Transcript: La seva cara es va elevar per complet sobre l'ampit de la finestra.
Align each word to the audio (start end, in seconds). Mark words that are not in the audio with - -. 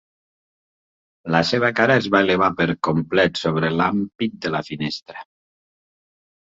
La 1.35 1.41
seva 1.49 1.69
cara 1.81 1.99
es 2.03 2.09
va 2.15 2.23
elevar 2.27 2.49
per 2.63 2.67
complet 2.89 3.41
sobre 3.45 3.73
l'ampit 3.79 4.37
de 4.47 4.57
la 4.59 4.67
finestra. 4.73 5.29